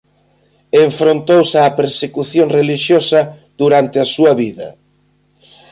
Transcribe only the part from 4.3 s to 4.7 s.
vida.